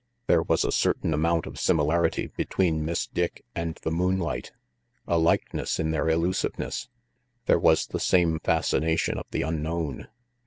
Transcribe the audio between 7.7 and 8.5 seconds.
the same